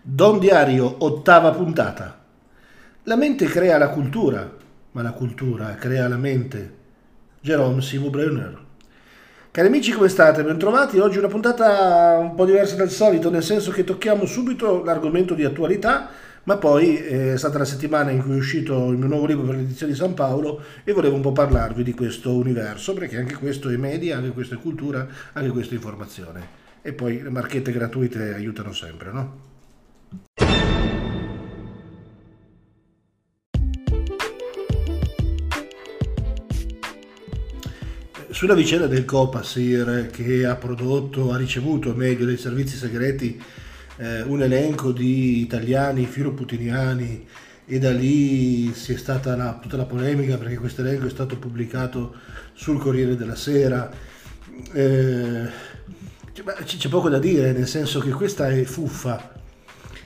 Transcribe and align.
Don 0.00 0.38
Diario, 0.38 0.94
ottava 0.98 1.50
puntata. 1.50 2.24
La 3.02 3.16
mente 3.16 3.46
crea 3.46 3.76
la 3.78 3.88
cultura, 3.88 4.48
ma 4.92 5.02
la 5.02 5.10
cultura 5.10 5.74
crea 5.74 6.08
la 6.08 6.16
mente. 6.16 6.76
Jerome 7.40 7.82
Simo 7.82 8.08
Brunner. 8.08 8.66
Cari 9.50 9.66
amici, 9.66 9.92
come 9.92 10.08
state? 10.08 10.44
Bentrovati. 10.44 10.98
Oggi 10.98 11.18
una 11.18 11.26
puntata 11.26 12.16
un 12.20 12.34
po' 12.36 12.44
diversa 12.44 12.76
dal 12.76 12.90
solito, 12.90 13.28
nel 13.28 13.42
senso 13.42 13.72
che 13.72 13.82
tocchiamo 13.82 14.24
subito 14.24 14.84
l'argomento 14.84 15.34
di 15.34 15.44
attualità, 15.44 16.08
ma 16.44 16.56
poi 16.56 16.96
è 16.96 17.36
stata 17.36 17.58
la 17.58 17.64
settimana 17.64 18.10
in 18.10 18.22
cui 18.22 18.34
è 18.34 18.38
uscito 18.38 18.90
il 18.90 18.96
mio 18.96 19.08
nuovo 19.08 19.26
libro 19.26 19.46
per 19.46 19.56
l'edizione 19.56 19.92
di 19.92 19.98
San 19.98 20.14
Paolo 20.14 20.62
e 20.84 20.92
volevo 20.92 21.16
un 21.16 21.22
po' 21.22 21.32
parlarvi 21.32 21.82
di 21.82 21.92
questo 21.92 22.34
universo, 22.34 22.94
perché 22.94 23.18
anche 23.18 23.34
questo 23.34 23.68
è 23.68 23.76
media, 23.76 24.16
anche 24.16 24.30
questo 24.30 24.54
è 24.54 24.58
cultura, 24.58 25.06
anche 25.32 25.50
questo 25.50 25.74
è 25.74 25.76
informazione. 25.76 26.46
E 26.82 26.92
poi 26.92 27.20
le 27.20 27.30
marchette 27.30 27.72
gratuite 27.72 28.32
aiutano 28.32 28.72
sempre, 28.72 29.10
no? 29.10 29.56
Sulla 38.38 38.54
vicenda 38.54 38.86
del 38.86 39.04
Copasir 39.04 40.10
che 40.12 40.46
ha 40.46 40.54
prodotto, 40.54 41.32
ha 41.32 41.36
ricevuto 41.36 41.92
meglio 41.92 42.24
dai 42.24 42.36
servizi 42.36 42.76
segreti 42.76 43.42
eh, 43.96 44.22
un 44.22 44.40
elenco 44.40 44.92
di 44.92 45.40
italiani 45.40 46.06
filoputiniani 46.06 47.26
e 47.66 47.78
da 47.80 47.90
lì 47.90 48.72
si 48.74 48.92
è 48.92 48.96
stata 48.96 49.34
la, 49.34 49.58
tutta 49.60 49.76
la 49.76 49.86
polemica 49.86 50.36
perché 50.38 50.56
questo 50.56 50.82
elenco 50.82 51.06
è 51.06 51.10
stato 51.10 51.36
pubblicato 51.36 52.14
sul 52.52 52.78
Corriere 52.78 53.16
della 53.16 53.34
Sera. 53.34 53.90
Eh, 54.72 55.48
c'è 56.64 56.88
poco 56.88 57.08
da 57.08 57.18
dire, 57.18 57.50
nel 57.50 57.66
senso 57.66 57.98
che 57.98 58.10
questa 58.10 58.50
è 58.50 58.62
fuffa, 58.62 59.32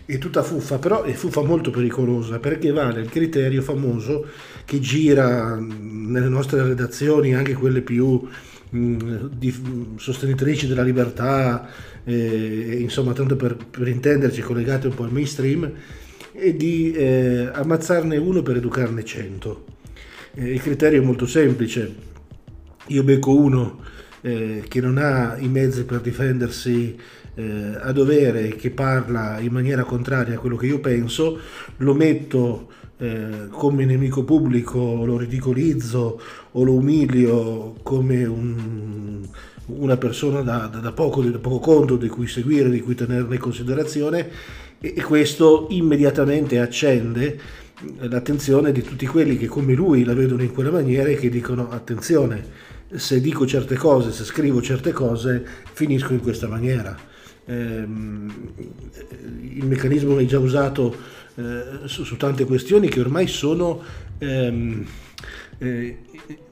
è 0.05 0.19
tutta 0.19 0.43
fuffa, 0.43 0.79
però 0.79 1.03
è 1.03 1.13
fuffa 1.13 1.43
molto 1.43 1.71
pericolosa 1.71 2.39
perché 2.39 2.71
vale 2.73 3.01
il 3.01 3.09
criterio 3.09 3.63
famoso 3.63 4.27
che 4.65 4.81
gira 4.81 5.57
nelle 5.59 6.29
nostre 6.29 6.63
redazioni, 6.63 7.35
anche 7.35 7.55
quelle 7.55 7.83
più 7.83 8.29
mh, 8.71 9.29
di, 9.37 9.55
sostenitrici 9.97 10.67
della 10.67 10.83
libertà, 10.83 11.69
eh, 12.05 12.79
insomma, 12.81 13.13
tanto 13.13 13.37
per, 13.37 13.57
per, 13.57 13.89
intenderci, 13.89 14.41
collegate 14.41 14.89
un 14.89 14.95
po' 14.95 15.05
al 15.05 15.13
mainstream, 15.13 15.71
e 16.33 16.57
di 16.57 16.93
eh, 16.93 17.51
ammazzarne 17.53 18.17
uno 18.17 18.43
per 18.43 18.57
educarne 18.57 19.05
cento. 19.05 19.67
Eh, 20.35 20.53
il 20.53 20.61
criterio 20.61 21.01
è 21.03 21.05
molto 21.05 21.27
semplice, 21.27 21.95
io 22.87 23.03
becco 23.03 23.37
uno 23.37 23.81
eh, 24.23 24.65
che 24.67 24.81
non 24.81 24.99
ha 24.99 25.37
i 25.39 25.49
mezzi 25.49 25.85
per 25.85 26.01
difendersi 26.01 26.97
eh, 27.35 27.79
a 27.81 27.93
dovere, 27.93 28.49
che 28.57 28.71
parla 28.71 29.39
in 29.41 29.53
maniera 29.53 29.85
contraria 29.85 30.35
a 30.35 30.39
quello 30.39 30.57
che 30.57 30.67
io 30.67 30.81
penso, 30.81 31.39
lo 31.79 31.95
metto 31.95 32.69
eh, 32.99 33.49
come 33.51 33.85
nemico 33.85 34.25
pubblico, 34.25 35.05
lo 35.05 35.17
ridicolizzo 35.17 36.21
o 36.53 36.63
lo 36.63 36.75
umilio 36.75 37.75
come 37.83 38.25
un, 38.25 39.27
una 39.67 39.97
persona 39.97 40.43
da, 40.43 40.69
da, 40.71 40.79
da, 40.79 40.93
poco, 40.93 41.23
da, 41.23 41.39
poco, 41.39 41.59
conto, 41.59 41.97
di 41.97 42.09
cui 42.09 42.27
seguire, 42.27 42.71
di 42.71 42.81
cui 42.81 42.95
tenere 42.95 43.27
in 43.29 43.41
considerazione 43.41 44.31
e, 44.79 44.95
e 44.97 45.03
questo 45.03 45.67
immediatamente 45.71 46.61
accende 46.61 47.41
l'attenzione 47.99 48.71
di 48.71 48.83
tutti 48.83 49.07
quelli 49.07 49.37
che 49.37 49.47
come 49.47 49.75
lui 49.75 50.05
la 50.05 50.15
vedono 50.15 50.43
in 50.43 50.53
quella 50.53 50.71
maniera 50.71 51.09
e 51.09 51.17
che 51.17 51.29
dicono 51.29 51.71
attenzione, 51.71 52.71
se 52.95 53.21
dico 53.21 53.47
certe 53.47 53.75
cose, 53.75 54.13
se 54.13 54.23
scrivo 54.23 54.61
certe 54.61 54.93
cose, 54.93 55.45
finisco 55.73 56.13
in 56.13 56.21
questa 56.21 56.47
maniera 56.47 57.11
ehm, 57.47 58.33
il 59.55 59.65
meccanismo 59.67 60.19
è 60.19 60.25
già 60.25 60.39
usato 60.39 60.97
eh, 61.35 61.87
su, 61.87 62.05
su, 62.05 62.17
tante 62.17 62.45
questioni 62.45 62.89
che 62.89 63.01
ormai 63.01 63.27
sono, 63.27 63.83
ehm, 64.19 64.85
eh, 65.59 65.99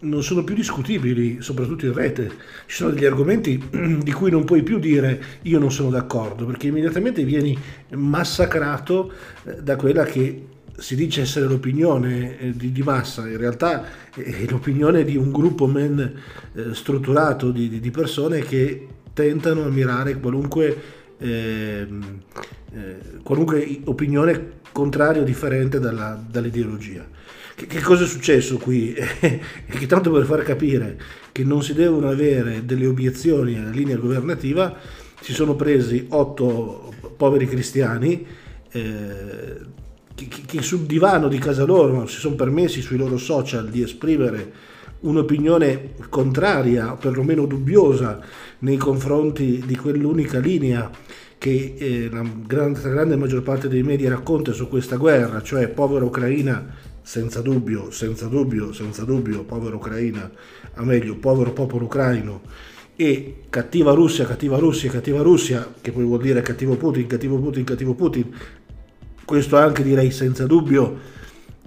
non 0.01 0.23
sono 0.23 0.43
più 0.45 0.55
discutibili, 0.55 1.39
soprattutto 1.41 1.87
in 1.87 1.93
rete. 1.93 2.31
Ci 2.67 2.77
sono 2.77 2.91
degli 2.91 3.05
argomenti 3.05 3.63
di 4.03 4.13
cui 4.13 4.31
non 4.31 4.45
puoi 4.45 4.63
più 4.63 4.79
dire 4.79 5.23
io 5.43 5.59
non 5.59 5.71
sono 5.71 5.91
d'accordo, 5.91 6.47
perché 6.47 6.69
immediatamente 6.69 7.25
vieni 7.25 7.57
massacrato 7.91 9.13
eh, 9.45 9.63
da 9.63 9.77
quella 9.77 10.05
che 10.05 10.47
si 10.77 10.97
dice 10.97 11.23
essere 11.23 11.47
l'opinione 11.47 12.39
eh, 12.39 12.57
di, 12.57 12.73
di, 12.73 12.83
massa, 12.83 13.29
in 13.29 13.37
realtà 13.37 13.85
è 14.15 14.47
l'opinione 14.49 15.05
di 15.05 15.17
un 15.17 15.31
gruppo 15.31 15.67
men 15.67 16.21
eh, 16.55 16.75
strutturato 16.75 17.51
di, 17.51 17.81
di 17.81 17.91
persone 17.91 18.41
che 18.41 18.87
tentano 19.13 19.65
a 19.65 19.69
mirare 19.69 20.19
qualunque, 20.19 20.77
eh, 21.19 21.87
eh, 22.73 22.97
qualunque 23.23 23.81
opinione 23.85 24.59
contraria 24.73 25.23
o 25.23 25.25
differente 25.25 25.79
dalla, 25.79 26.23
dall'ideologia. 26.29 27.07
Che, 27.55 27.67
che, 27.67 27.81
cosa 27.81 28.05
è 28.05 28.07
successo 28.07 28.57
qui? 28.57 28.95
che 29.21 29.87
tanto 29.87 30.11
per 30.11 30.25
far 30.25 30.43
capire 30.43 30.99
che 31.33 31.45
non 31.45 31.63
si 31.63 31.75
devono 31.75 32.09
avere 32.09 32.65
delle 32.65 32.87
obiezioni 32.87 33.59
alla 33.59 33.71
linea 33.71 33.97
governativa, 33.97 34.77
si 35.21 35.33
sono 35.33 35.55
presi 35.55 36.07
otto 36.09 36.95
poveri 37.17 37.47
cristiani 37.47 38.27
eh, 38.73 39.59
che, 40.47 40.63
sul 40.63 40.81
divano 40.81 41.29
di 41.29 41.39
casa 41.39 41.65
loro 41.65 42.07
si 42.07 42.19
sono 42.19 42.35
permessi 42.35 42.81
sui 42.81 42.97
loro 42.97 43.17
social 43.17 43.69
di 43.69 43.83
esprimere 43.83 44.53
un'opinione 45.01 45.95
contraria, 46.09 46.95
perlomeno 46.95 47.47
dubbiosa, 47.47 48.21
nei 48.61 48.77
confronti 48.77 49.63
di 49.65 49.77
quell'unica 49.77 50.39
linea 50.39 50.91
che 51.39 51.75
eh, 51.79 52.09
la 52.13 52.23
grande, 52.47 52.81
la 52.83 52.91
grande 52.91 53.17
maggior 53.17 53.43
parte 53.43 53.69
dei 53.69 53.83
media 53.83 54.11
racconta 54.11 54.53
su 54.53 54.69
questa 54.69 54.97
guerra, 54.97 55.43
cioè 55.43 55.69
povera 55.69 56.05
Ucraina, 56.05 56.67
senza 57.03 57.41
dubbio, 57.41 57.91
senza 57.91 58.27
dubbio, 58.27 58.73
senza 58.73 59.05
dubbio, 59.05 59.45
povera 59.45 59.77
Ucraina, 59.77 60.31
a 60.75 60.85
meglio, 60.85 61.17
povero 61.17 61.53
popolo 61.53 61.87
ucraino, 61.87 62.43
e 62.95 63.45
cattiva 63.49 63.93
Russia, 63.93 64.27
cattiva 64.27 64.59
Russia, 64.59 64.91
cattiva 64.91 65.23
Russia, 65.23 65.67
che 65.81 65.91
poi 65.91 66.05
vuol 66.05 66.21
dire 66.21 66.43
cattivo 66.43 66.77
Putin, 66.77 67.07
cattivo 67.07 67.39
Putin, 67.39 67.65
cattivo 67.65 67.95
Putin, 67.95 68.31
questo 69.25 69.57
anche 69.57 69.83
direi 69.83 70.11
senza 70.11 70.45
dubbio, 70.47 70.99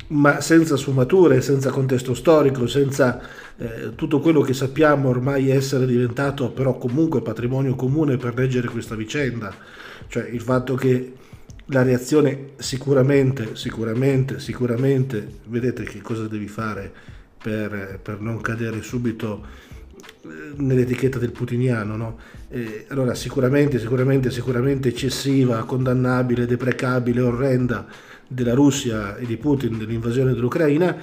ma 0.08 0.42
senza 0.42 0.78
sfumature, 0.78 1.42
senza 1.42 1.70
contesto 1.72 2.14
storico, 2.14 2.68
senza 2.68 3.22
eh, 3.58 3.96
tutto 3.96 4.20
quello 4.20 4.42
che 4.42 4.54
sappiamo 4.54 5.10
ormai 5.10 5.50
essere 5.50 5.86
diventato 5.86 6.50
però 6.52 6.78
comunque 6.78 7.22
patrimonio 7.22 7.76
comune 7.76 8.18
per 8.18 8.36
leggere 8.36 8.68
questa 8.68 8.96
vicenda, 8.96 9.54
cioè 10.08 10.28
il 10.28 10.42
fatto 10.42 10.76
che 10.76 11.14
la 11.68 11.82
reazione 11.82 12.52
sicuramente, 12.58 13.56
sicuramente, 13.56 14.40
sicuramente, 14.40 15.40
vedete 15.46 15.84
che 15.84 16.02
cosa 16.02 16.28
devi 16.28 16.48
fare 16.48 16.92
per, 17.42 18.00
per 18.02 18.20
non 18.20 18.42
cadere 18.42 18.82
subito 18.82 19.46
eh, 20.24 20.28
nell'etichetta 20.58 21.20
del 21.20 21.32
putiniano, 21.32 21.96
no? 21.96 22.18
eh, 22.50 22.86
allora 22.90 23.16
sicuramente, 23.16 23.80
sicuramente, 23.80 24.30
sicuramente 24.30 24.90
eccessiva, 24.90 25.64
condannabile, 25.64 26.46
deprecabile, 26.46 27.22
orrenda, 27.22 27.88
della 28.28 28.54
Russia 28.54 29.16
e 29.18 29.26
di 29.26 29.38
Putin 29.38 29.78
dell'invasione 29.78 30.34
dell'Ucraina 30.34 30.96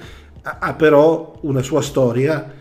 ha 0.43 0.73
però 0.73 1.37
una 1.41 1.61
sua 1.61 1.81
storia 1.81 2.59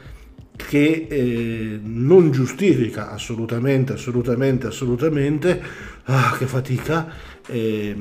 che 0.57 1.07
eh, 1.09 1.81
non 1.83 2.31
giustifica 2.31 3.11
assolutamente, 3.11 3.95
assolutamente, 3.95 4.67
assolutamente, 4.67 5.63
ah, 6.05 6.37
che 6.39 6.47
fatica, 6.47 7.09
eh, 7.47 7.97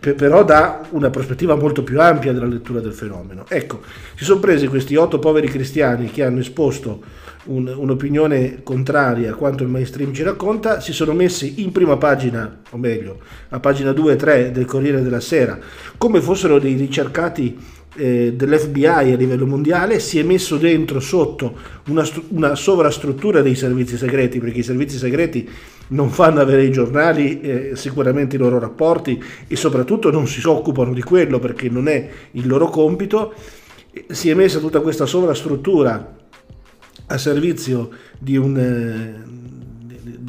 però 0.00 0.44
dà 0.44 0.86
una 0.90 1.10
prospettiva 1.10 1.54
molto 1.54 1.82
più 1.82 2.00
ampia 2.00 2.32
della 2.32 2.46
lettura 2.46 2.80
del 2.80 2.92
fenomeno. 2.92 3.44
Ecco, 3.48 3.82
si 4.14 4.24
sono 4.24 4.40
presi 4.40 4.66
questi 4.66 4.96
otto 4.96 5.18
poveri 5.18 5.48
cristiani 5.48 6.10
che 6.10 6.24
hanno 6.24 6.40
esposto 6.40 7.02
un, 7.46 7.72
un'opinione 7.74 8.62
contraria 8.62 9.32
a 9.32 9.34
quanto 9.34 9.62
il 9.62 9.68
mainstream 9.68 10.12
ci 10.12 10.22
racconta, 10.22 10.80
si 10.80 10.92
sono 10.92 11.12
messi 11.12 11.62
in 11.62 11.72
prima 11.72 11.96
pagina, 11.96 12.60
o 12.70 12.76
meglio, 12.76 13.18
a 13.50 13.60
pagina 13.60 13.92
2 13.92 14.12
e 14.12 14.16
3 14.16 14.50
del 14.50 14.64
Corriere 14.64 15.02
della 15.02 15.20
Sera, 15.20 15.58
come 15.96 16.20
fossero 16.20 16.58
dei 16.58 16.74
ricercati 16.74 17.56
eh, 17.96 18.34
dell'FBI 18.34 18.86
a 18.86 19.16
livello 19.16 19.46
mondiale, 19.46 19.98
si 20.00 20.18
è 20.18 20.22
messo 20.22 20.56
dentro 20.56 21.00
sotto 21.00 21.56
una, 21.88 22.06
una, 22.28 22.54
sovrastruttura 22.54 23.42
dei 23.42 23.54
servizi 23.54 23.96
segreti, 23.96 24.38
perché 24.38 24.58
i 24.58 24.62
servizi 24.62 24.98
segreti 24.98 25.48
non 25.88 26.10
fanno 26.10 26.40
avere 26.40 26.64
i 26.64 26.72
giornali, 26.72 27.40
eh, 27.40 27.70
sicuramente 27.74 28.36
i 28.36 28.38
loro 28.38 28.58
rapporti 28.58 29.22
e 29.46 29.56
soprattutto 29.56 30.10
non 30.10 30.26
si 30.26 30.46
occupano 30.46 30.92
di 30.92 31.02
quello 31.02 31.38
perché 31.38 31.68
non 31.68 31.88
è 31.88 32.08
il 32.32 32.46
loro 32.46 32.68
compito. 32.68 33.32
Si 34.08 34.28
è 34.28 34.34
messa 34.34 34.58
tutta 34.58 34.80
questa 34.80 35.06
sovrastruttura 35.06 36.25
a 37.06 37.18
servizio 37.18 37.90
di, 38.18 38.36
un, 38.36 38.58
eh, 38.58 39.22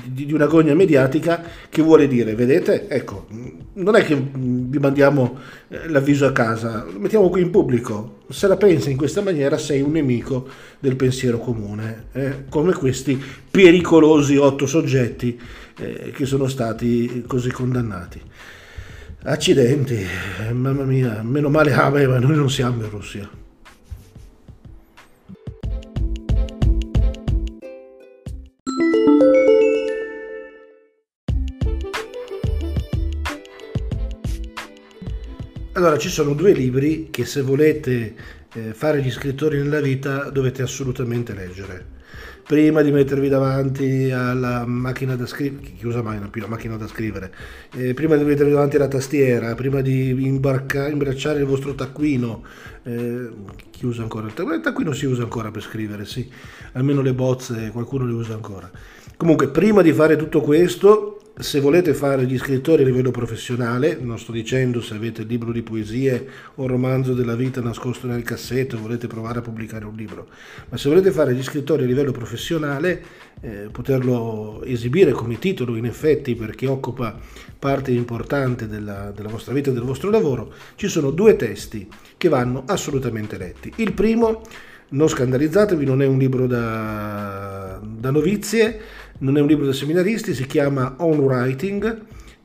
di, 0.07 0.31
una 0.33 0.45
gogna 0.45 0.73
mediatica 0.73 1.41
che 1.69 1.81
vuole 1.81 2.07
dire, 2.07 2.35
vedete, 2.35 2.87
ecco, 2.87 3.27
non 3.73 3.95
è 3.95 4.03
che 4.03 4.15
vi 4.15 4.77
mandiamo 4.77 5.37
eh, 5.67 5.87
l'avviso 5.89 6.25
a 6.25 6.31
casa, 6.31 6.85
lo 6.91 6.99
mettiamo 6.99 7.29
qui 7.29 7.41
in 7.41 7.49
pubblico. 7.49 8.15
Se 8.29 8.47
la 8.47 8.57
pensi 8.57 8.91
in 8.91 8.97
questa 8.97 9.21
maniera 9.21 9.57
sei 9.57 9.81
un 9.81 9.91
nemico 9.91 10.47
del 10.79 10.95
pensiero 10.95 11.39
comune, 11.39 12.07
eh? 12.11 12.45
come 12.49 12.73
questi 12.73 13.21
pericolosi 13.49 14.35
otto 14.35 14.65
soggetti 14.65 15.39
eh, 15.79 16.11
che 16.13 16.25
sono 16.25 16.47
stati 16.47 17.23
così 17.25 17.51
condannati. 17.51 18.21
Accidenti, 19.23 20.05
mamma 20.53 20.83
mia, 20.83 21.21
meno 21.23 21.49
male 21.49 21.73
ah, 21.73 21.89
beh, 21.89 22.07
ma 22.07 22.19
noi 22.19 22.35
non 22.35 22.49
siamo 22.49 22.83
in 22.83 22.89
Russia. 22.89 23.46
Allora, 35.77 35.99
ci 35.99 36.09
sono 36.09 36.33
due 36.33 36.53
libri 36.53 37.09
che 37.11 37.23
se 37.23 37.41
volete 37.41 38.15
eh, 38.51 38.73
fare 38.73 38.99
gli 38.99 39.11
scrittori 39.11 39.59
nella 39.59 39.79
vita 39.79 40.31
dovete 40.31 40.63
assolutamente 40.63 41.35
leggere 41.35 41.85
prima 42.47 42.81
di 42.81 42.91
mettervi 42.91 43.29
davanti 43.29 44.09
alla 44.09 44.65
macchina 44.65 45.15
da 45.15 45.27
scrivere, 45.27 45.73
chi 45.77 45.85
usa 45.85 46.01
mai 46.01 46.17
più 46.31 46.41
la 46.41 46.47
macchina 46.47 46.77
da 46.77 46.87
scrivere, 46.87 47.31
eh, 47.75 47.93
prima 47.93 48.15
di 48.15 48.23
mettervi 48.23 48.53
davanti 48.53 48.77
alla 48.77 48.87
tastiera, 48.87 49.53
prima 49.53 49.81
di 49.81 50.25
imbarca, 50.25 50.87
imbracciare 50.87 51.41
il 51.41 51.45
vostro 51.45 51.75
taccuino, 51.75 52.43
eh, 52.81 53.29
chi 53.69 53.85
usa 53.85 54.01
ancora 54.01 54.25
il 54.25 54.33
taccuino? 54.33 54.57
Il 54.57 54.63
taccuino 54.63 54.93
si 54.93 55.05
usa 55.05 55.21
ancora 55.21 55.51
per 55.51 55.61
scrivere, 55.61 56.05
sì, 56.05 56.27
almeno 56.71 57.01
le 57.01 57.13
bozze 57.13 57.69
qualcuno 57.71 58.03
le 58.03 58.13
usa 58.13 58.33
ancora. 58.33 58.71
Comunque, 59.15 59.49
prima 59.49 59.83
di 59.83 59.93
fare 59.93 60.15
tutto 60.15 60.41
questo, 60.41 61.16
se 61.39 61.59
volete 61.59 61.93
fare 61.93 62.25
gli 62.25 62.37
scrittori 62.37 62.81
a 62.81 62.85
livello 62.85 63.11
professionale, 63.11 63.97
non 64.01 64.17
sto 64.17 64.31
dicendo 64.31 64.81
se 64.81 64.95
avete 64.95 65.21
il 65.21 65.27
libro 65.27 65.51
di 65.51 65.61
poesie 65.61 66.27
o 66.55 66.63
un 66.63 66.67
romanzo 66.67 67.13
della 67.13 67.35
vita 67.35 67.61
nascosto 67.61 68.07
nel 68.07 68.23
cassetto 68.23 68.79
volete 68.79 69.05
provare 69.05 69.39
a 69.39 69.41
pubblicare 69.43 69.85
un 69.85 69.95
libro, 69.95 70.27
ma 70.69 70.77
se 70.77 70.89
volete 70.89 71.11
fare 71.11 71.35
gli 71.35 71.43
scrittori 71.43 71.83
a 71.83 71.85
livello 71.85 72.11
professionale, 72.11 73.03
eh, 73.41 73.69
poterlo 73.71 74.63
esibire 74.63 75.11
come 75.11 75.37
titolo 75.37 75.75
in 75.75 75.85
effetti 75.85 76.33
perché 76.33 76.65
occupa 76.65 77.15
parte 77.59 77.91
importante 77.91 78.67
della, 78.67 79.11
della 79.15 79.29
vostra 79.29 79.53
vita 79.53 79.69
e 79.69 79.73
del 79.73 79.83
vostro 79.83 80.09
lavoro, 80.09 80.51
ci 80.75 80.87
sono 80.87 81.11
due 81.11 81.35
testi 81.35 81.87
che 82.17 82.29
vanno 82.29 82.63
assolutamente 82.65 83.37
letti. 83.37 83.71
Il 83.75 83.93
primo 83.93 84.41
non 84.89 85.07
scandalizzatevi, 85.07 85.85
non 85.85 86.01
è 86.01 86.05
un 86.05 86.17
libro 86.17 86.47
da, 86.47 87.79
da 87.83 88.09
novizie, 88.09 88.79
non 89.19 89.37
è 89.37 89.41
un 89.41 89.47
libro 89.47 89.65
da 89.65 89.73
seminaristi, 89.73 90.33
si 90.33 90.45
chiama 90.45 90.95
On 90.99 91.17
Writing 91.19 92.01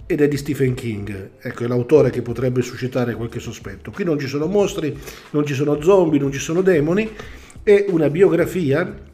ed 0.07 0.21
è 0.21 0.29
di 0.29 0.37
Stephen 0.37 0.75
King. 0.75 1.31
Ecco, 1.41 1.65
è 1.65 1.67
l'autore 1.67 2.11
che 2.11 2.23
potrebbe 2.23 2.63
suscitare 2.63 3.15
qualche 3.15 3.41
sospetto. 3.41 3.91
Qui 3.91 4.05
non 4.05 4.19
ci 4.19 4.27
sono 4.27 4.47
mostri, 4.47 4.97
non 5.31 5.47
ci 5.47 5.55
sono 5.55 5.81
zombie, 5.81 6.21
non 6.21 6.33
ci 6.33 6.39
sono 6.39 6.63
demoni, 6.63 7.09
è 7.63 7.87
una 7.89 8.11
biografia 8.11 9.11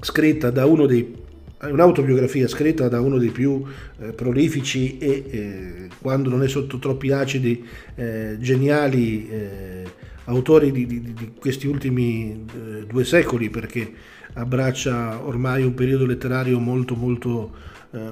scritta 0.00 0.50
da 0.50 0.66
uno 0.66 0.86
dei 0.86 1.26
un'autobiografia 1.60 2.46
scritta 2.46 2.88
da 2.88 3.00
uno 3.00 3.18
dei 3.18 3.30
più 3.30 3.64
eh, 4.00 4.12
prolifici 4.12 4.96
e 4.98 5.24
eh, 5.28 5.88
quando 6.00 6.30
non 6.30 6.44
è 6.44 6.48
sotto 6.48 6.78
troppi 6.78 7.10
acidi 7.10 7.64
eh, 7.96 8.36
geniali 8.38 9.28
eh, 9.28 9.82
autori 10.26 10.70
di, 10.70 10.86
di, 10.86 11.00
di, 11.00 11.32
questi 11.36 11.66
ultimi 11.66 12.44
eh, 12.54 12.86
due 12.86 13.04
secoli 13.04 13.50
perché 13.50 13.92
abbraccia 14.38 15.20
ormai 15.24 15.62
un 15.62 15.74
periodo 15.74 16.06
letterario 16.06 16.58
molto 16.58 16.94
molto, 16.94 17.52
eh, 17.92 18.10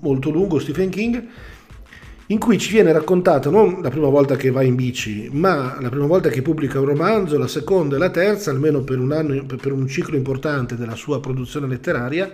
molto 0.00 0.30
lungo, 0.30 0.58
Stephen 0.58 0.90
King, 0.90 1.26
in 2.26 2.38
cui 2.38 2.58
ci 2.58 2.70
viene 2.70 2.92
raccontata 2.92 3.50
non 3.50 3.80
la 3.82 3.90
prima 3.90 4.08
volta 4.08 4.36
che 4.36 4.50
va 4.50 4.62
in 4.62 4.76
bici, 4.76 5.28
ma 5.32 5.78
la 5.80 5.88
prima 5.88 6.06
volta 6.06 6.28
che 6.28 6.42
pubblica 6.42 6.78
un 6.78 6.86
romanzo, 6.86 7.36
la 7.38 7.48
seconda 7.48 7.96
e 7.96 7.98
la 7.98 8.10
terza, 8.10 8.50
almeno 8.50 8.82
per 8.82 8.98
un 8.98 9.12
anno, 9.12 9.44
per 9.44 9.72
un 9.72 9.88
ciclo 9.88 10.16
importante 10.16 10.76
della 10.76 10.94
sua 10.94 11.20
produzione 11.20 11.66
letteraria, 11.66 12.30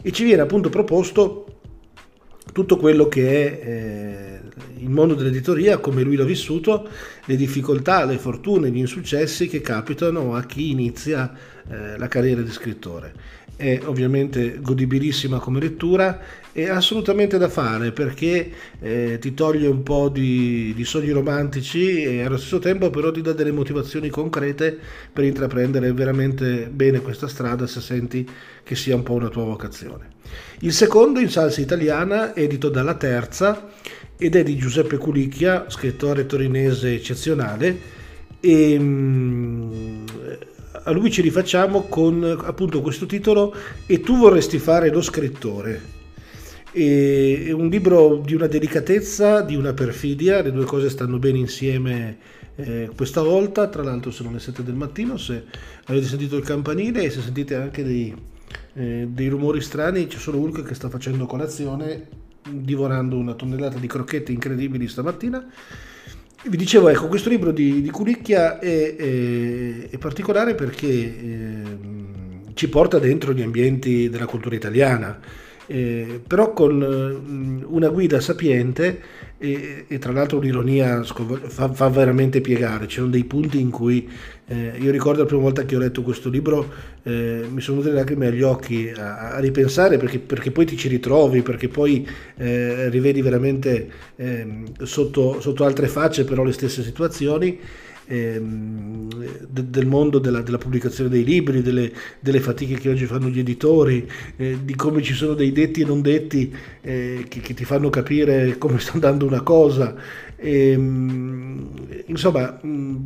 e 0.00 0.12
ci 0.12 0.22
viene 0.24 0.42
appunto 0.42 0.70
proposto 0.70 1.46
tutto 2.52 2.76
quello 2.76 3.08
che 3.08 3.60
è 3.60 3.68
eh, 3.68 4.40
il 4.78 4.90
mondo 4.90 5.14
dell'editoria, 5.14 5.78
come 5.78 6.02
lui 6.02 6.16
l'ha 6.16 6.24
vissuto, 6.24 6.88
le 7.24 7.36
difficoltà, 7.36 8.04
le 8.04 8.18
fortune, 8.18 8.70
gli 8.70 8.78
insuccessi 8.78 9.48
che 9.48 9.60
capitano 9.60 10.34
a 10.34 10.44
chi 10.44 10.70
inizia 10.70 11.32
eh, 11.68 11.96
la 11.96 12.08
carriera 12.08 12.42
di 12.42 12.50
scrittore. 12.50 13.12
È 13.56 13.80
ovviamente 13.84 14.58
godibilissima 14.60 15.38
come 15.38 15.60
lettura 15.60 16.20
e 16.52 16.68
assolutamente 16.68 17.38
da 17.38 17.48
fare 17.48 17.92
perché 17.92 18.50
eh, 18.80 19.18
ti 19.18 19.32
toglie 19.32 19.66
un 19.66 19.82
po' 19.82 20.08
di, 20.10 20.72
di, 20.74 20.84
sogni 20.84 21.10
romantici 21.10 22.02
e 22.02 22.22
allo 22.22 22.36
stesso 22.36 22.58
tempo 22.58 22.90
però 22.90 23.10
ti 23.10 23.22
dà 23.22 23.32
delle 23.32 23.52
motivazioni 23.52 24.10
concrete 24.10 24.78
per 25.12 25.24
intraprendere 25.24 25.92
veramente 25.92 26.68
bene 26.70 27.00
questa 27.00 27.26
strada 27.26 27.66
se 27.66 27.80
senti 27.80 28.28
che 28.62 28.74
sia 28.74 28.94
un 28.94 29.02
po' 29.02 29.14
una 29.14 29.28
tua 29.28 29.44
vocazione. 29.44 30.10
Il 30.60 30.72
secondo 30.72 31.20
in 31.20 31.28
salsa 31.30 31.60
italiana, 31.60 32.34
edito 32.34 32.68
dalla 32.68 32.94
Terza, 32.94 33.70
ed 34.16 34.36
è 34.36 34.42
di 34.42 34.56
Giuseppe 34.56 34.98
Culicchia, 34.98 35.66
scrittore 35.68 36.26
torinese 36.26 36.94
eccezionale, 36.94 38.00
e 38.38 38.78
mm, 38.78 40.04
a 40.84 40.90
lui 40.90 41.10
ci 41.10 41.22
rifacciamo 41.22 41.82
con 41.82 42.40
appunto 42.44 42.80
questo 42.80 43.06
titolo 43.06 43.54
E 43.86 44.00
tu 44.00 44.16
vorresti 44.16 44.58
fare 44.58 44.90
lo 44.90 45.00
scrittore. 45.00 46.01
È 46.72 47.52
un 47.52 47.68
libro 47.68 48.22
di 48.24 48.34
una 48.34 48.46
delicatezza, 48.46 49.42
di 49.42 49.56
una 49.56 49.74
perfidia, 49.74 50.40
le 50.40 50.52
due 50.52 50.64
cose 50.64 50.88
stanno 50.88 51.18
bene 51.18 51.38
insieme 51.38 52.16
eh, 52.56 52.90
questa 52.94 53.22
volta, 53.22 53.68
tra 53.68 53.82
l'altro 53.82 54.10
sono 54.10 54.30
le 54.30 54.38
7 54.38 54.62
del 54.62 54.74
mattino, 54.74 55.16
se 55.16 55.44
avete 55.84 56.06
sentito 56.06 56.36
il 56.36 56.44
campanile 56.44 57.02
e 57.02 57.10
se 57.10 57.20
sentite 57.20 57.54
anche 57.54 57.84
dei, 57.84 58.14
eh, 58.74 59.06
dei 59.08 59.28
rumori 59.28 59.60
strani, 59.60 60.06
c'è 60.06 60.18
solo 60.18 60.38
Hulk 60.38 60.62
che 60.62 60.74
sta 60.74 60.88
facendo 60.88 61.26
colazione, 61.26 62.08
divorando 62.48 63.16
una 63.16 63.34
tonnellata 63.34 63.78
di 63.78 63.86
crocchette 63.86 64.32
incredibili 64.32 64.88
stamattina. 64.88 65.46
Vi 66.44 66.56
dicevo, 66.56 66.88
ecco, 66.88 67.06
questo 67.06 67.28
libro 67.28 67.52
di, 67.52 67.80
di 67.82 67.90
Culicchia 67.90 68.58
è, 68.58 68.96
è, 68.96 69.88
è, 69.90 69.98
particolare 69.98 70.56
perché 70.56 70.88
eh, 70.88 71.62
ci 72.54 72.68
porta 72.68 72.98
dentro 72.98 73.32
gli 73.32 73.42
ambienti 73.42 74.08
della 74.08 74.26
cultura 74.26 74.56
italiana 74.56 75.20
eh, 75.72 76.20
però 76.26 76.52
con 76.52 76.82
eh, 76.82 77.64
una 77.64 77.88
guida 77.88 78.20
sapiente 78.20 79.00
e, 79.38 79.86
e 79.88 79.98
tra 79.98 80.12
l'altro 80.12 80.36
un'ironia 80.36 81.02
fa, 81.02 81.72
fa, 81.72 81.88
veramente 81.88 82.42
piegare, 82.42 82.86
ci 82.86 82.98
sono 82.98 83.08
dei 83.08 83.24
punti 83.24 83.58
in 83.58 83.70
cui 83.70 84.06
eh, 84.48 84.74
io 84.78 84.90
ricordo 84.90 85.20
la 85.20 85.26
prima 85.26 85.40
volta 85.40 85.64
che 85.64 85.74
ho 85.74 85.78
letto 85.78 86.02
questo 86.02 86.28
libro 86.28 86.70
eh, 87.04 87.46
mi 87.50 87.62
sono 87.62 87.78
venute 87.78 87.94
le 87.94 88.00
lacrime 88.00 88.26
agli 88.26 88.42
occhi 88.42 88.92
a, 88.94 89.30
a 89.30 89.38
ripensare 89.38 89.96
perché, 89.96 90.18
perché, 90.18 90.50
poi 90.50 90.66
ti 90.66 90.76
ci 90.76 90.88
ritrovi, 90.88 91.40
perché 91.40 91.68
poi 91.68 92.06
eh, 92.36 92.90
rivedi 92.90 93.22
veramente 93.22 93.88
ehm, 94.16 94.84
sotto, 94.84 95.40
sotto 95.40 95.64
altre 95.64 95.88
facce 95.88 96.24
però 96.24 96.44
le 96.44 96.52
stesse 96.52 96.82
situazioni 96.82 97.58
ehm, 98.12 99.08
de, 99.48 99.70
del 99.70 99.86
mondo 99.86 100.18
della, 100.18 100.42
della, 100.42 100.58
pubblicazione 100.58 101.08
dei 101.08 101.24
libri, 101.24 101.62
delle, 101.62 101.90
delle, 102.20 102.40
fatiche 102.40 102.74
che 102.74 102.90
oggi 102.90 103.06
fanno 103.06 103.28
gli 103.28 103.38
editori, 103.38 104.08
eh, 104.36 104.58
di 104.62 104.74
come 104.74 105.02
ci 105.02 105.14
sono 105.14 105.34
dei 105.34 105.52
detti 105.52 105.80
e 105.80 105.84
non 105.84 106.02
detti 106.02 106.54
eh, 106.82 107.24
che, 107.28 107.40
che, 107.40 107.54
ti 107.54 107.64
fanno 107.64 107.88
capire 107.90 108.58
come 108.58 108.78
sta 108.78 108.92
andando 108.92 109.26
una 109.26 109.40
cosa. 109.40 109.94
E, 110.36 110.70
ehm, 110.72 111.68
insomma, 112.06 112.60
mm, 112.64 112.96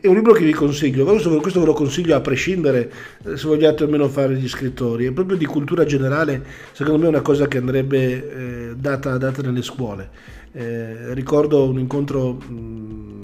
è 0.00 0.06
un 0.06 0.14
libro 0.14 0.32
che 0.32 0.44
vi 0.44 0.52
consiglio, 0.52 1.04
questo 1.04 1.60
ve 1.60 1.66
lo 1.66 1.72
consiglio 1.72 2.16
a 2.16 2.20
prescindere 2.20 2.90
eh, 3.24 3.36
se 3.36 3.46
vogliate 3.46 3.82
almeno 3.84 4.08
fare 4.08 4.34
gli 4.34 4.48
scrittori, 4.48 5.06
è 5.06 5.12
proprio 5.12 5.36
di 5.36 5.44
cultura 5.44 5.84
generale, 5.84 6.42
secondo 6.72 7.00
me 7.00 7.06
è 7.06 7.08
una 7.08 7.20
cosa 7.20 7.46
che 7.48 7.58
andrebbe 7.58 8.70
eh, 8.70 8.74
data, 8.76 9.18
data, 9.18 9.42
nelle 9.42 9.62
scuole. 9.62 10.36
Eh, 10.52 11.12
ricordo 11.14 11.68
un 11.68 11.78
incontro 11.78 12.32
mh, 12.32 12.54
mm, 12.54 13.22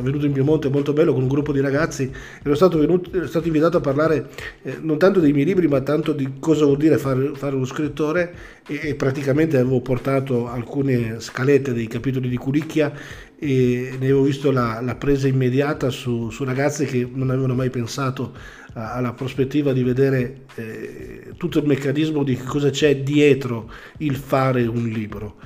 avvenuto 0.00 0.26
in 0.26 0.32
Piemonte 0.32 0.68
molto 0.68 0.92
bello 0.92 1.12
con 1.12 1.22
un 1.22 1.28
gruppo 1.28 1.52
di 1.52 1.60
ragazzi, 1.60 2.10
ero 2.42 2.54
stato, 2.54 2.78
venuto, 2.78 3.10
ero 3.14 3.26
stato 3.26 3.46
invitato 3.46 3.76
a 3.76 3.80
parlare 3.80 4.28
eh, 4.62 4.78
non 4.80 4.98
tanto 4.98 5.20
dei 5.20 5.32
miei 5.32 5.46
libri 5.46 5.68
ma 5.68 5.80
tanto 5.80 6.12
di 6.12 6.32
cosa 6.38 6.64
vuol 6.64 6.76
dire 6.76 6.98
fare, 6.98 7.32
fare 7.34 7.54
uno 7.54 7.64
scrittore 7.64 8.34
e, 8.66 8.80
e, 8.82 8.94
praticamente 8.94 9.56
avevo 9.56 9.80
portato 9.80 10.48
alcune 10.48 11.20
scalette 11.20 11.72
dei 11.72 11.86
capitoli 11.86 12.28
di 12.28 12.36
Curicchia 12.36 12.92
e 13.38 13.90
ne 13.92 14.06
avevo 14.06 14.22
visto 14.22 14.50
la, 14.50 14.80
la 14.82 14.96
presa 14.96 15.26
immediata 15.26 15.88
su, 15.88 16.28
su, 16.30 16.44
ragazzi 16.44 16.84
che 16.84 17.08
non 17.10 17.30
avevano 17.30 17.54
mai 17.54 17.70
pensato 17.70 18.32
alla 18.74 19.12
prospettiva 19.12 19.72
di 19.72 19.82
vedere 19.82 20.42
eh, 20.54 21.32
tutto 21.36 21.58
il 21.58 21.66
meccanismo 21.66 22.22
di 22.22 22.36
cosa 22.36 22.70
c'è 22.70 22.98
dietro 22.98 23.70
il 23.98 24.16
fare 24.16 24.66
un 24.66 24.86
libro. 24.86 25.36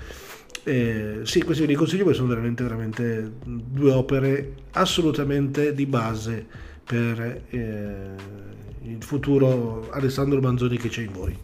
Eh, 0.65 1.21
sì, 1.25 1.43
questi 1.43 1.63
ve 1.63 1.69
li 1.69 1.75
consiglio 1.75 2.05
perché 2.05 2.19
sono 2.19 2.31
veramente, 2.31 2.63
veramente 2.63 3.33
due 3.45 3.93
opere 3.93 4.55
assolutamente 4.73 5.75
di 5.75 5.85
base 5.85 6.47
per 6.83 7.43
eh, 7.51 8.15
il 8.83 9.03
futuro 9.03 9.91
Alessandro 9.91 10.41
Manzoni 10.41 10.79
che 10.79 10.89
c'è 10.89 11.03
in 11.03 11.13
voi. 11.13 11.37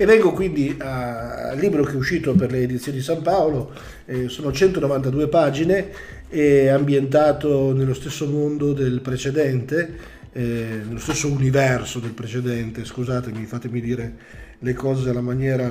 E 0.00 0.06
vengo 0.06 0.30
quindi 0.30 0.76
al 0.78 1.58
libro 1.58 1.82
che 1.82 1.90
è 1.90 1.96
uscito 1.96 2.32
per 2.36 2.52
le 2.52 2.62
edizioni 2.62 2.98
di 2.98 3.02
San 3.02 3.20
Paolo, 3.20 3.72
eh, 4.04 4.28
sono 4.28 4.52
192 4.52 5.26
pagine, 5.26 5.90
è 6.28 6.68
ambientato 6.68 7.72
nello 7.72 7.94
stesso 7.94 8.28
mondo 8.28 8.72
del 8.72 9.00
precedente, 9.00 9.96
eh, 10.30 10.82
nello 10.86 11.00
stesso 11.00 11.26
universo 11.26 11.98
del 11.98 12.12
precedente, 12.12 12.84
scusatemi, 12.84 13.44
fatemi 13.44 13.80
dire 13.80 14.14
le 14.60 14.72
cose 14.72 15.10
alla 15.10 15.20
maniera 15.20 15.66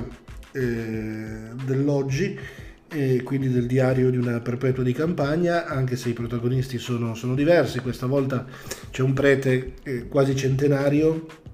eh, 0.52 0.60
dell'oggi 1.64 2.38
e 2.86 3.22
quindi 3.22 3.50
del 3.50 3.64
diario 3.64 4.10
di 4.10 4.18
una 4.18 4.40
perpetua 4.40 4.82
di 4.82 4.92
campagna, 4.92 5.64
anche 5.64 5.96
se 5.96 6.10
i 6.10 6.12
protagonisti 6.12 6.76
sono, 6.76 7.14
sono 7.14 7.34
diversi. 7.34 7.78
Questa 7.78 8.04
volta 8.04 8.44
c'è 8.90 9.00
un 9.00 9.14
prete 9.14 9.72
eh, 9.84 10.06
quasi 10.06 10.36
centenario 10.36 11.46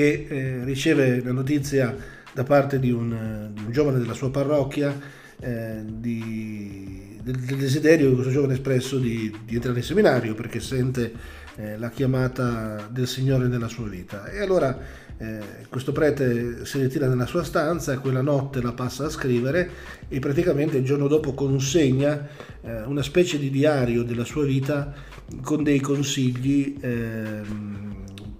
che 0.00 0.26
eh, 0.30 0.64
riceve 0.64 1.22
la 1.22 1.32
notizia 1.32 1.94
da 2.32 2.42
parte 2.42 2.78
di 2.78 2.90
un, 2.90 3.50
di 3.52 3.64
un 3.66 3.70
giovane 3.70 3.98
della 3.98 4.14
sua 4.14 4.30
parrocchia 4.30 4.98
eh, 5.38 5.82
di, 5.84 7.18
del, 7.22 7.36
del, 7.36 7.58
desiderio 7.58 8.08
di 8.08 8.14
questo 8.14 8.32
giovane 8.32 8.54
espresso 8.54 8.98
di, 8.98 9.30
di 9.44 9.56
entrare 9.56 9.76
in 9.76 9.84
seminario 9.84 10.34
perché 10.34 10.58
sente 10.58 11.12
eh, 11.56 11.76
la 11.76 11.90
chiamata 11.90 12.88
del 12.90 13.06
Signore 13.06 13.46
nella 13.46 13.68
sua 13.68 13.88
vita. 13.88 14.30
E 14.30 14.40
allora 14.40 14.78
eh, 15.18 15.38
questo 15.68 15.92
prete 15.92 16.64
si 16.64 16.80
ritira 16.80 17.06
nella 17.06 17.26
sua 17.26 17.44
stanza 17.44 17.98
quella 17.98 18.22
notte 18.22 18.62
la 18.62 18.72
passa 18.72 19.04
a 19.04 19.10
scrivere 19.10 19.70
e 20.08 20.18
praticamente 20.18 20.78
il 20.78 20.84
giorno 20.84 21.08
dopo 21.08 21.34
consegna 21.34 22.26
eh, 22.62 22.84
una 22.84 23.02
specie 23.02 23.38
di 23.38 23.50
diario 23.50 24.02
della 24.02 24.24
sua 24.24 24.44
vita 24.44 24.94
con 25.42 25.62
dei 25.62 25.78
consigli 25.78 26.78
ehm, 26.80 27.89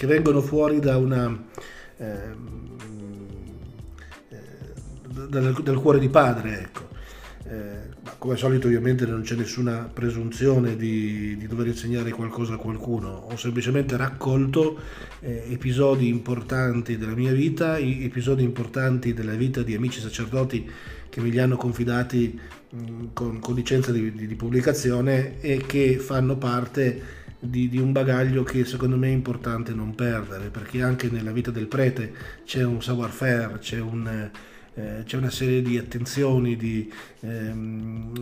che 0.00 0.06
vengono 0.06 0.40
fuori 0.40 0.80
da 0.80 0.96
una, 0.96 1.26
ehm, 1.98 2.68
eh, 4.30 5.28
dal, 5.28 5.52
dal, 5.62 5.78
cuore 5.78 5.98
di 5.98 6.08
padre. 6.08 6.58
Ecco. 6.58 6.88
Eh, 7.46 7.88
come 8.16 8.32
al 8.32 8.38
solito 8.38 8.66
ovviamente 8.66 9.04
non 9.04 9.20
c'è 9.20 9.34
nessuna 9.34 9.90
presunzione 9.92 10.74
di, 10.76 11.36
di, 11.36 11.46
dover 11.46 11.66
insegnare 11.66 12.12
qualcosa 12.12 12.54
a 12.54 12.56
qualcuno, 12.56 13.26
ho 13.30 13.36
semplicemente 13.36 13.98
raccolto 13.98 14.78
eh, 15.20 15.44
episodi 15.50 16.08
importanti 16.08 16.96
della 16.96 17.14
mia 17.14 17.32
vita, 17.32 17.76
episodi 17.76 18.42
importanti 18.42 19.12
della 19.12 19.34
vita 19.34 19.62
di 19.62 19.74
amici 19.74 20.00
sacerdoti 20.00 20.70
che 21.10 21.20
me 21.20 21.28
li 21.28 21.38
hanno 21.38 21.56
confidati 21.56 22.38
mh, 22.70 23.04
con, 23.12 23.38
con, 23.38 23.54
licenza 23.54 23.92
di, 23.92 24.12
di, 24.12 24.26
di, 24.26 24.34
pubblicazione 24.34 25.40
e 25.40 25.58
che 25.66 25.98
fanno 25.98 26.36
parte 26.36 27.19
di, 27.40 27.68
di, 27.68 27.78
un 27.78 27.90
bagaglio 27.92 28.42
che 28.42 28.64
secondo 28.64 28.96
me 28.96 29.08
è 29.08 29.12
importante 29.12 29.72
non 29.72 29.94
perdere, 29.94 30.50
perché 30.50 30.82
anche 30.82 31.08
nella 31.10 31.32
vita 31.32 31.50
del 31.50 31.66
prete 31.66 32.12
c'è 32.44 32.62
un 32.62 32.82
savoir-faire, 32.82 33.58
c'è 33.58 33.80
un, 33.80 34.30
eh, 34.74 35.02
c'è 35.04 35.16
una 35.16 35.30
serie 35.30 35.62
di 35.62 35.78
attenzioni, 35.78 36.56
di, 36.56 36.92
ehm, 37.20 38.12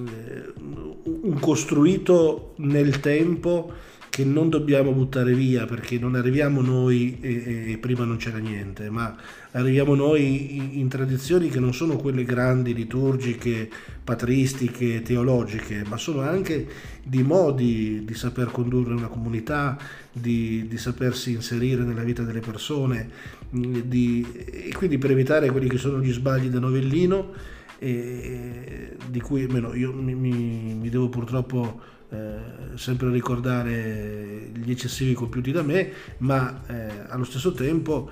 un 1.05 1.39
costruito 1.41 2.55
nel 2.59 3.01
tempo 3.01 3.73
che 4.19 4.25
non 4.25 4.49
dobbiamo 4.49 4.91
buttare 4.91 5.33
via 5.33 5.65
perché 5.65 5.97
non 5.97 6.17
arriviamo 6.17 6.61
noi 6.61 7.19
e, 7.21 7.71
e 7.71 7.79
prima 7.79 8.05
non 8.05 8.17
c'era 8.17 8.39
niente, 8.39 8.91
ma 8.91 9.15
arriviamo 9.53 9.95
noi 9.95 10.57
in, 10.57 10.71
in, 10.73 10.89
tradizioni 10.89 11.49
che 11.49 11.61
non 11.61 11.73
sono 11.73 11.95
quelle 11.99 12.25
grandi 12.25 12.75
liturgiche, 12.75 13.71
patristiche, 14.03 15.03
teologiche, 15.03 15.85
ma 15.87 15.97
sono 15.99 16.23
anche 16.23 16.67
di 17.01 17.23
modi 17.23 18.03
di 18.05 18.15
saper 18.15 18.51
condurre 18.51 18.95
una 18.95 19.07
comunità, 19.07 19.79
di, 20.11 20.67
di 20.67 20.79
sapersi 20.79 21.31
inserire 21.35 21.85
nella 21.85 22.03
vita 22.03 22.25
delle 22.25 22.41
persone, 22.41 23.09
di, 23.51 24.27
e 24.47 24.73
quindi 24.75 24.99
per 24.99 25.13
evitare 25.13 25.49
quelli 25.53 25.69
che 25.69 25.79
sono 25.79 26.01
gli 26.01 26.11
sbagli 26.11 26.49
da 26.49 26.59
novellino, 26.59 27.35
e, 27.79 28.97
di 29.09 29.21
cui 29.21 29.45
almeno 29.45 29.73
io 29.75 29.93
mi, 29.93 30.17
mi, 30.17 30.75
mi 30.75 30.89
devo 30.89 31.09
purtroppo 31.09 31.98
eh, 32.11 32.77
sempre 32.77 33.11
ricordare 33.11 34.51
gli 34.55 34.71
eccessivi 34.71 35.13
compiuti 35.15 35.53
da 35.53 35.63
me, 35.63 35.91
ma 36.19 36.63
eh, 36.67 37.05
allo 37.09 37.25
stesso 37.25 37.53
tempo 37.53 38.11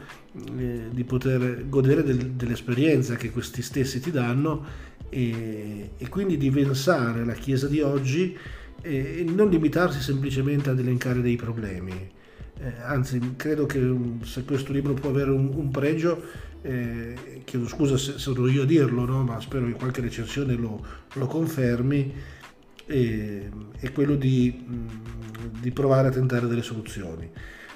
eh, 0.56 0.88
di 0.90 1.04
poter 1.04 1.68
godere 1.68 2.02
del, 2.02 2.32
dell'esperienza 2.32 3.16
che 3.16 3.30
questi 3.30 3.62
stessi 3.62 4.00
ti 4.00 4.10
danno 4.10 4.64
e, 5.08 5.90
e 5.96 6.08
quindi 6.08 6.36
di 6.36 6.50
pensare 6.50 7.24
la 7.24 7.34
Chiesa 7.34 7.68
di 7.68 7.80
oggi 7.80 8.36
e 8.82 9.24
non 9.26 9.48
limitarsi 9.48 10.00
semplicemente 10.00 10.70
ad 10.70 10.78
elencare 10.78 11.20
dei 11.20 11.36
problemi. 11.36 12.14
Eh, 12.58 12.72
anzi, 12.82 13.34
credo 13.36 13.66
che 13.66 13.78
um, 13.78 14.22
se 14.22 14.44
questo 14.44 14.72
libro 14.72 14.94
può 14.94 15.10
avere 15.10 15.30
un, 15.30 15.50
un 15.54 15.70
pregio, 15.70 16.22
eh, 16.62 17.42
chiedo 17.44 17.68
scusa 17.68 17.96
se 17.98 18.18
sono 18.18 18.46
io 18.46 18.62
a 18.62 18.66
dirlo, 18.66 19.04
no? 19.04 19.22
ma 19.24 19.40
spero 19.40 19.66
che 19.66 19.72
qualche 19.72 20.00
recensione 20.00 20.54
lo, 20.54 20.84
lo 21.14 21.26
confermi, 21.26 22.14
e, 22.86 23.50
è 23.78 23.92
quello 23.92 24.14
di, 24.14 24.64
di, 25.60 25.70
provare 25.72 26.08
a 26.08 26.10
tentare 26.10 26.46
delle 26.46 26.62
soluzioni. 26.62 27.30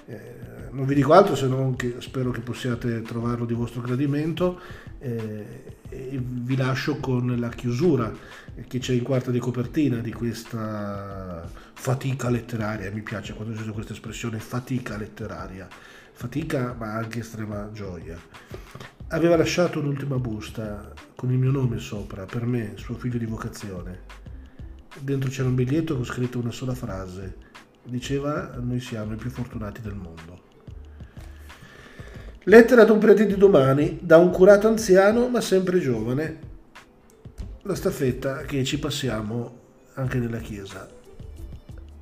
Eh, 0.06 0.38
non 0.70 0.86
vi 0.86 0.94
dico 0.94 1.12
altro 1.12 1.34
se 1.34 1.46
non 1.46 1.76
che 1.76 1.96
spero 1.98 2.30
che 2.30 2.40
possiate 2.40 3.02
trovarlo 3.02 3.44
di 3.44 3.54
vostro 3.54 3.80
gradimento 3.80 4.60
eh, 5.00 5.76
e 5.88 6.20
vi 6.22 6.56
lascio 6.56 6.98
con 6.98 7.36
la 7.38 7.48
chiusura 7.48 8.12
che 8.66 8.78
c'è 8.78 8.92
in 8.92 9.02
quarta 9.02 9.30
di 9.30 9.38
copertina 9.38 9.98
di 9.98 10.12
questa 10.12 11.48
fatica 11.72 12.30
letteraria, 12.30 12.90
mi 12.92 13.02
piace 13.02 13.34
quando 13.34 13.58
uso 13.58 13.72
questa 13.72 13.92
espressione 13.92 14.38
fatica 14.38 14.96
letteraria, 14.96 15.66
fatica 16.12 16.74
ma 16.78 16.94
anche 16.94 17.20
estrema 17.20 17.70
gioia. 17.72 18.18
Aveva 19.08 19.36
lasciato 19.36 19.80
un'ultima 19.80 20.18
busta 20.18 20.92
con 21.16 21.32
il 21.32 21.38
mio 21.38 21.50
nome 21.50 21.78
sopra, 21.78 22.26
per 22.26 22.46
me, 22.46 22.74
suo 22.76 22.94
figlio 22.94 23.18
di 23.18 23.26
vocazione 23.26 24.20
Dentro 24.98 25.30
c'era 25.30 25.48
un 25.48 25.54
biglietto 25.54 25.94
con 25.94 26.04
scritto 26.04 26.38
una 26.38 26.50
sola 26.50 26.74
frase. 26.74 27.36
Diceva 27.82 28.56
noi 28.60 28.80
siamo 28.80 29.12
i 29.12 29.16
più 29.16 29.30
fortunati 29.30 29.80
del 29.80 29.94
mondo. 29.94 30.48
Lettera 32.44 32.82
ad 32.82 32.90
un 32.90 32.98
prete 32.98 33.26
di 33.26 33.36
domani, 33.36 33.98
da 34.00 34.16
un 34.16 34.30
curato 34.30 34.66
anziano 34.66 35.28
ma 35.28 35.40
sempre 35.40 35.78
giovane. 35.78 36.48
La 37.62 37.74
staffetta 37.74 38.42
che 38.42 38.64
ci 38.64 38.78
passiamo 38.78 39.58
anche 39.94 40.18
nella 40.18 40.38
Chiesa. 40.38 40.88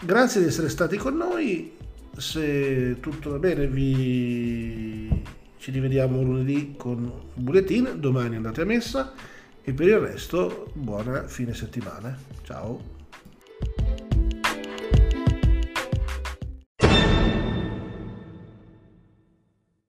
Grazie 0.03 0.41
di 0.41 0.47
essere 0.47 0.69
stati 0.69 0.97
con 0.97 1.17
noi. 1.17 1.77
Se 2.17 2.99
tutto 3.01 3.31
va 3.31 3.39
bene 3.39 3.67
vi... 3.67 5.23
ci 5.59 5.71
rivediamo 5.71 6.23
lunedì 6.23 6.75
con 6.77 7.13
il 7.35 7.43
bulletin. 7.43 7.97
Domani 7.97 8.37
andate 8.37 8.63
a 8.63 8.65
messa 8.65 9.13
e 9.63 9.73
per 9.73 9.87
il 9.87 9.99
resto 9.99 10.71
buona 10.75 11.27
fine 11.27 11.55
settimana. 11.55 12.17
Ciao. 12.43 12.98